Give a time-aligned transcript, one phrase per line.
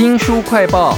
[0.00, 0.96] 新书快报。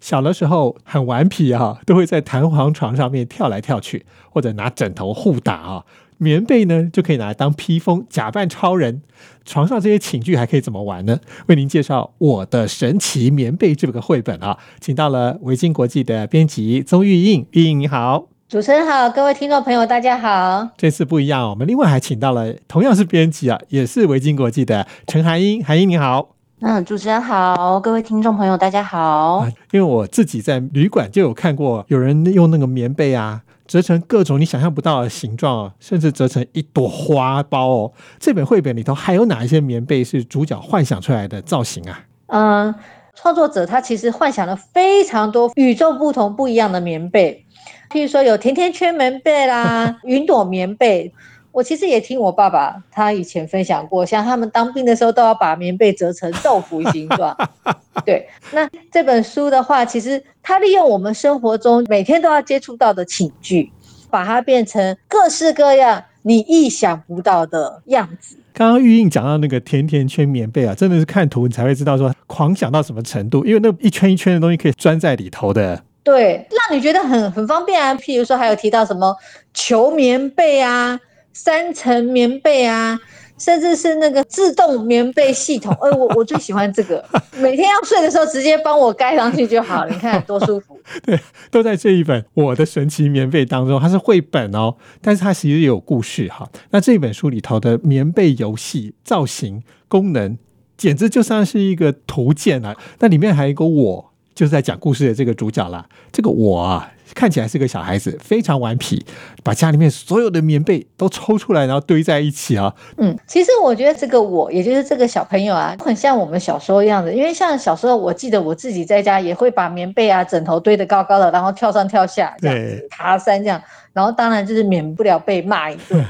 [0.00, 5.84] 小的时候很顽皮啊，都会在弹簧床上面跳来跳去，或者拿枕头互打啊。
[6.18, 9.00] 棉被呢就可以拿来当披风，假扮超人。
[9.46, 11.20] 床上这些寝具还可以怎么玩呢？
[11.46, 18.28] 为您介绍《我的神奇棉被》这个绘本啊，请到了维京国际的编辑邹玉印，玉印你好。
[18.48, 20.68] 主持人好，各位听众朋友大家好。
[20.76, 26.28] 这次不一样，我们另外还请到了同样是编辑啊，也是维京国际的陈涵英，涵英你好。
[26.60, 29.44] 嗯，主持人好，各位听众朋友大家好。
[29.72, 37.92] 因为我自己在旅馆就有看过，有人用那个棉被啊，折成各种你想象不到的形状，甚至折成一朵花苞哦。
[38.20, 41.98] 这本绘本里头还有哪一些棉被是主角幻想出来的造型啊？
[42.28, 42.72] 嗯，
[43.16, 47.44] 创作者他其实幻想了非常多与众不同、不一样的棉被，
[47.90, 51.12] 譬如说有甜甜圈棉被啦， 云朵棉被。
[51.52, 57.34] 我其实也听我爸爸他以前分享过，像他们当兵的时候都要把棉被折成豆腐形状。
[58.04, 63.72] 对，那这本书的话，其实它利用我们生活中每天都要接触到的寝具，
[64.10, 68.36] 把它变成各式各样你意想不到的样子。
[68.52, 75.82] 刚刚玉印讲到那个甜甜圈棉被啊，真的是看图你才会知道说狂想到什么程度，因为那一圈一圈的东西可以钻在里头的。
[76.06, 77.94] 对，让你觉得很很方便啊。
[77.96, 79.14] 譬如说还有提到什么
[79.52, 80.98] 球棉被啊。
[81.38, 82.98] 三层棉被啊，
[83.36, 87.04] 甚至是那个自动棉被系统，哎， 我我最喜欢这个，
[87.36, 90.80] 每天要睡的时候直接帮我盖上去就好了，你看多舒服。
[91.04, 96.48] 对，都在这一本《我的神奇棉被》当中，它是绘本哦，但是它其实也有故事哈。
[96.70, 100.38] 那这本书里头的棉被游戏造型功能，
[100.78, 102.74] 简直就像是一个图鉴啊。
[103.00, 104.12] 那里面还有一个我。
[104.36, 105.84] 就是在讲故事的这个主角啦。
[106.12, 109.04] 这个我啊，看起来是个小孩子，非常顽皮，
[109.42, 112.72] 把家里面所有的棉被都抽出来，然后堆在一起啊。
[112.98, 117.10] 嗯，其实我觉得这个我，也就是这个小朋友啊，很像我们小时候一样的。
[117.10, 123.60] 因为像小时候，我记得我自己在家也会把棉被啊、枕头堆得高高的，然后跳上跳下，这样爬山这样。
[123.94, 126.04] 然后当然就是免不了被骂一顿。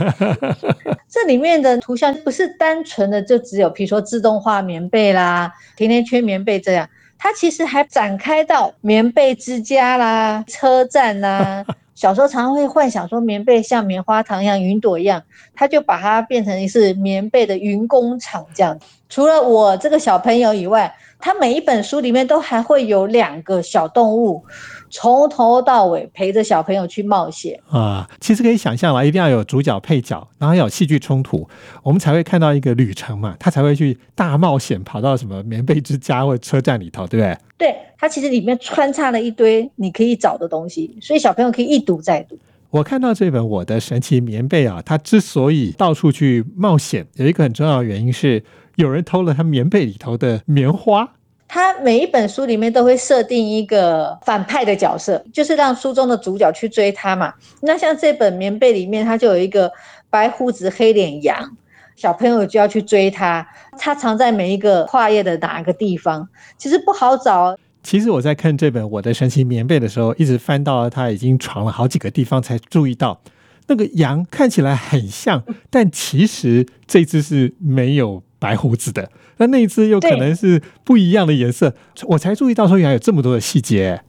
[1.09, 6.89] 这里面的图像不是单纯的就只有，比如说自动化棉被啦、甜甜圈棉被这样。
[7.19, 11.65] 它其实还展开到棉被之家啦、车站啦。
[11.97, 15.23] 小时候常常会幻想说，棉被像棉花糖一样、云朵一样，
[15.55, 18.79] 他就把它变成是棉被的云工厂这样。
[19.09, 24.45] 除了我这个小朋友以外，他每一本书里面都还会有两个小动物。
[24.91, 28.09] 从头到尾陪着小朋友去冒险啊！
[28.21, 31.49] 其实可以想象啦，一定要有主角配角，然后要有戏剧冲突，
[31.83, 37.39] 我们才会看到一个旅程嘛，他才会去大冒险，跑到什么棉被之家或者车站里头，对不对？
[37.59, 42.39] 对，它其实里面穿插了一堆你可以找的东西，所以小朋友可以一读再读。
[42.71, 48.43] 我看到这本《我的神奇棉被》啊，它之所以到处去冒险，有一个很重要的原因是
[48.75, 51.16] 有人偷了他棉被里头的棉花。
[51.49, 57.33] 他每一本书里面都会设定一个反派的角色，就是让书中的主角去追他嘛。
[57.63, 59.71] 那像这本棉被里面，他就有一个
[60.11, 61.57] 白胡子黑脸羊，
[61.95, 63.47] 小朋友就要去追他。
[63.79, 67.57] 他藏在每一个跨页的哪个地方，其实不好找。
[67.83, 73.21] 其实我在看这本《我的神奇棉被》的时候，一直翻到他已经藏了好几个地方，才注意到
[73.69, 78.23] 那个羊看起来很像，但其实这只是没有。
[78.39, 81.75] 白胡子的，那那一只又可能是不一样的颜色，
[82.09, 84.01] 我才注意到说原来有这么多的细节。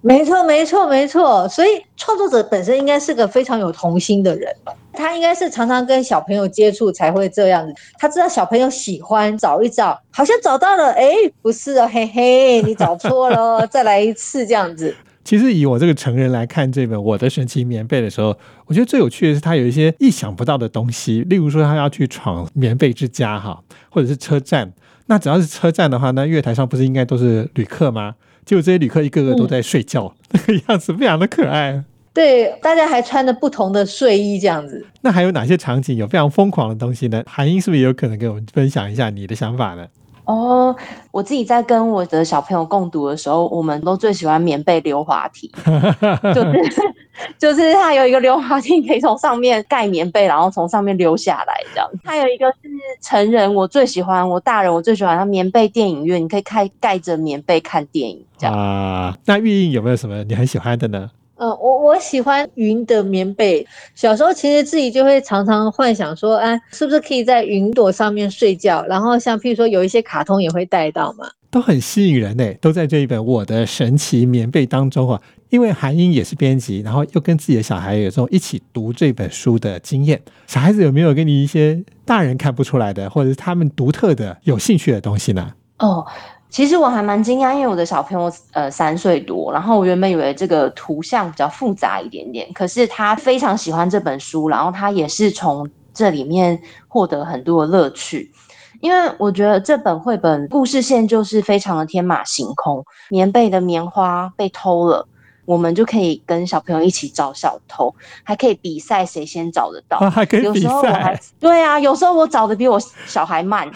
[0.00, 1.48] 没错，没错，没错。
[1.48, 4.54] 所以创作者本身应该是个非常有童心的人，
[4.92, 7.74] 他应该是常常跟小朋友接触才会这样子。
[7.98, 11.12] 他知道小朋友喜欢找一找，好像找到了，哎，
[11.42, 14.94] 不是哦，嘿嘿，你找错了， 再来一次这样子。
[15.28, 18.34] 其实以我这个成人来看这本《我的神奇棉被》的时候，
[18.64, 24.72] 我觉得最有趣的是它有一些意想不到的东西，例如说他要去闯棉被之家哈，或者是车站。
[25.04, 28.14] 那只要是车站的话，那月台上不是应该都是旅客吗？
[28.46, 31.84] 结果这些旅客一个个都在睡觉，那个样子非常的可爱。
[32.14, 34.86] 对，大家还穿着不同的睡衣这样子。
[35.02, 37.22] 那还有哪些场景有非常疯狂的东西呢？
[37.26, 39.86] 韩英是不是也有可能给我们分享一下你的想法呢？
[40.28, 40.76] 哦，
[41.10, 45.50] 我自己在跟我的小朋友共读的时候，我们都最喜欢棉被溜滑梯，
[46.34, 46.82] 就是
[47.40, 51.90] 就是它有一个溜滑梯，可以从上面盖棉被，然后从上面溜下来这样。
[52.04, 52.68] 还有一个是
[53.00, 58.54] 成人，我最喜欢，我大人我最喜欢它棉被电影院，你可以开盖着棉被看电影这样。
[58.54, 61.10] 啊，那玉印有没有什么你很喜欢的呢？
[61.38, 63.66] 嗯，我我喜欢云的棉被。
[63.94, 68.84] 小时候其实自己就会常常幻想说，哎，是不是可以在云朵上面睡觉？
[68.88, 75.20] 然后像譬如说有一些卡通也会带到嘛，都很吸引人呢，都在这一本《我的神奇棉被》当中啊。
[75.50, 85.52] 因为韩英也是编辑，然后又跟自己的小孩有这种一起读这本书的经验，小孩子有没有给你一些大人看不出来的，或者是他们独特的、有兴趣的东西呢？
[85.78, 86.04] 哦，
[86.50, 96.58] 其实我还蛮惊讶，因为我的小朋友呃三岁多，然后我原本以为这个图像比较复杂一点点，可是他非常喜欢这本书，然后他也是从这里面
[96.88, 98.32] 获得很多的乐趣。
[98.80, 105.06] 因为我觉得这本绘本故事线就是非常的天马行空，棉被的棉花被偷了。
[105.48, 109.98] 我们就可以跟小朋友一起找小偷，还可以比赛谁先找得到。
[110.10, 111.18] 还可以比赛？
[111.40, 113.66] 对啊，有时候我找的比我小孩慢。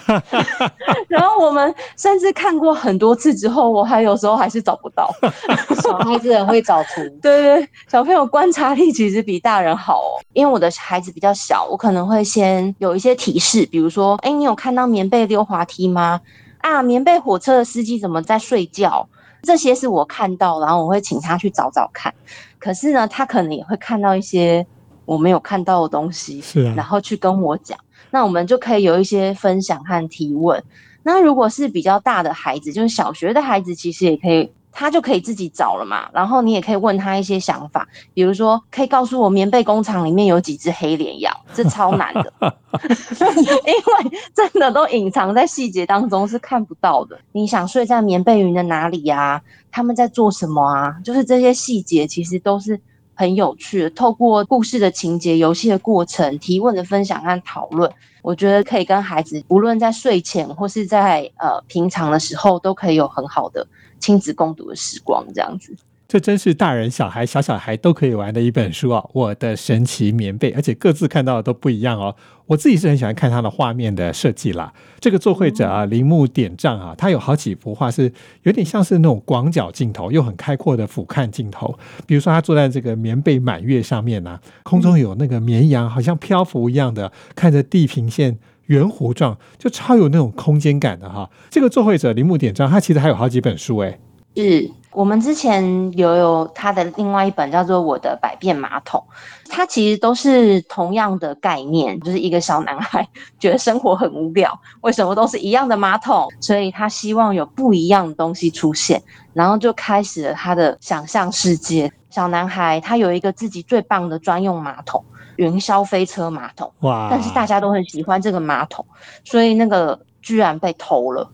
[1.09, 5.11] 然后我们甚至看过很多次之后，我还有时候还是找不到。
[5.83, 7.01] 小孩子很会找图。
[7.23, 10.21] 对对，小朋友观察力其实比大人好哦。
[10.35, 16.21] 因为我的孩子比较小，我可能会先有一些提示，比如说，哎，你有看到棉被溜滑梯吗？
[16.59, 19.09] 啊，棉被火车的司机怎么在睡觉？
[19.43, 22.15] 这些是我看到，然后我会请他去找找看。
[22.59, 24.67] 可是呢，他可能也会看到一些
[25.05, 27.79] 我没有看到的东西，是啊，然后去跟我讲。
[28.11, 30.63] 那我们就可以有一些分享和提问。
[31.03, 34.53] 那如果是比较大的孩子，就是小学的孩子，其实也可以。
[34.73, 42.33] 他就可以自己找了嘛，然后你也可以问他一些想法，比如说可以告诉我棉被工厂里面有几只黑脸羊，这超难的，
[42.81, 47.19] 因为真的都隐藏在细节当中是看不到的。
[47.33, 49.43] 你想睡在棉被云的哪里呀？
[49.71, 50.97] 他们在做什么啊？
[51.05, 52.81] 就是这些细节其实都是
[53.15, 53.91] 很有趣的。
[53.91, 57.91] 透过故事的情节、游戏的过程、提问的分享和讨论，
[58.23, 63.67] 我觉得可以跟孩子，无论在睡前或是在呃平常的时候，都可以有很好的。
[64.03, 65.73] 亲子共读的时光，这样子，
[66.09, 69.03] 这真是大人、小孩、小小孩都可以玩的一本书啊！
[69.13, 72.17] 我的神奇棉被，而且各自看到的都不一样哦。
[72.47, 74.73] 我自己是很喜欢看它的画面的设计啦。
[74.99, 78.13] 这个作绘者啊，铃木典丈啊，他有好几幅画是
[78.43, 81.79] 有点像是那种广角镜头，又很开阔的俯瞰镜头。
[82.05, 88.39] 比如说，他坐在这个棉被满月上面呢，空中有那个绵羊，好像漂浮一样的，看着地平线。
[88.67, 93.99] 圆弧状就超有那种空间感的哈，这个作绘者铃木典章，他其实还有好几本书诶。
[94.37, 99.03] 是我们之前有有他的另外一本叫做《我的百变马桶》，
[99.51, 103.07] 它其实都是同样的概念， 就是一个小男孩
[103.39, 106.29] 觉得生活很无聊，为什么都是一样的马桶？
[106.41, 109.03] 所以他希望有不一样的东西出现，
[109.33, 111.93] 然后就开始了他的想象世界。
[112.11, 115.05] 小男孩他有一个自己最棒的专用马桶。
[115.37, 117.09] 云霄飞车马桶，哇！
[117.11, 118.85] 但是大家都很喜欢这个马桶，
[119.25, 121.27] 所以那个居然被偷了。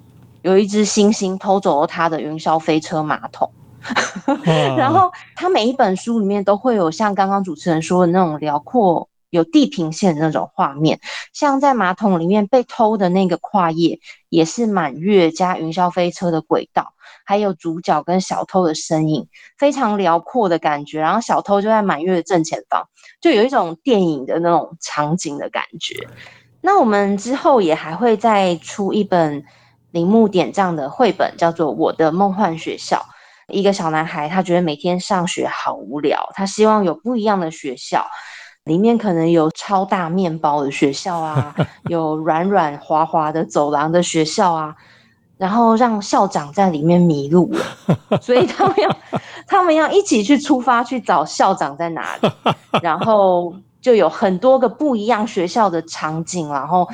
[0.43, 3.53] 有一只猩猩偷走了他的云霄飞车马桶，
[4.77, 11.01] 然后他每一本书里面都会有像刚刚主持人说的那种辽阔有地平线的那种画面，
[11.33, 13.99] 像在马桶里面被偷的那个跨页，
[14.29, 16.95] 也是满月加云霄飞车的轨道。
[17.25, 21.01] 还有主角跟小偷的身影，非常辽阔的感觉。
[21.01, 22.89] 然后小偷就在满月的正前方，
[23.21, 25.95] 就有一种电影的那种场景的感觉。
[26.63, 29.45] 那我们之后也还会再出一本
[29.91, 32.97] 铃木点这样的绘本，叫做《我的梦幻学校》。
[33.53, 38.07] 一个小男孩，他觉得每天上学好无聊，他希望有不一样的学校，
[38.65, 41.55] 里面可能有超大面包的学校啊，
[41.89, 44.77] 有软软滑滑的走廊的学校啊。
[45.39, 48.97] 然后让校长在里面迷路了，所以他们要
[49.47, 52.29] 他们要一起去出发去找校长在哪里，
[52.83, 56.89] 然后就有很多个不一样学校的场景，然后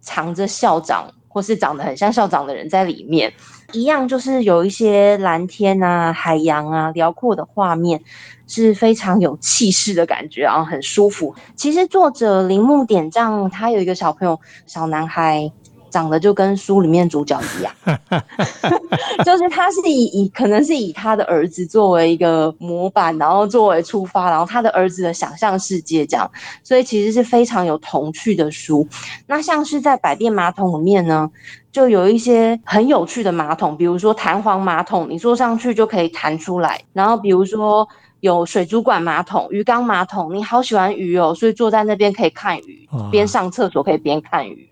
[0.00, 3.30] 藏着校长或是长得很像校长的人在里面，
[3.72, 8.00] 一样就是有一些蓝天啊、海洋啊、辽阔的画面，
[8.46, 11.34] 是非常有气势的感觉，啊很舒服。
[11.54, 15.52] 其实作者铃木点藏他有一个小朋友，小男孩。
[15.96, 17.72] 长得就跟书里面主角一样，
[19.24, 26.30] 就是他是以以可能是以他的儿子作为一个模板，然后作为出发，然后他的儿子的想象世界这样，
[26.62, 28.86] 所以其实是非常有童趣的书。
[29.26, 31.30] 那像是在百变马桶里面呢，
[31.72, 37.88] 就有一些很有趣的马桶，比如说弹簧马桶，你坐上去就可以弹出来；然后比如说
[38.20, 44.68] 有水族馆马桶、鱼缸马桶，你好喜欢鱼哦，所以坐在那边可以看鱼，边上厕所可以边看鱼。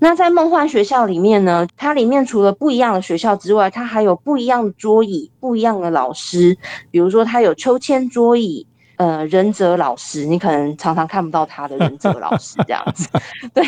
[0.00, 6.56] 那在梦幻学校里面呢，它里面除了不一样的学校之外，它还有不一样的桌椅、不一样的老师。
[6.90, 13.08] 比如说，它有秋千桌椅，呃，仁泽老师，你可能常常看不到他的仁泽老师这样子。
[13.52, 13.64] 对，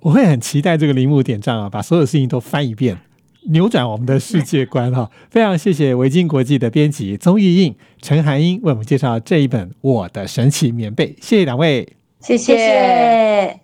[0.00, 2.98] 我会很期待这个铃木点赞啊，把所有事情都翻一遍，
[3.50, 5.10] 扭转我们的世界观哈。
[5.30, 13.63] 非常谢谢维京国际的编辑宗玉印、陈涵英为我们介绍这一本《我的神奇棉被》，谢谢两位，谢谢。